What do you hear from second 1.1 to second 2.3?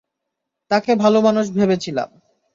মানুষ ভেবেছিলাম।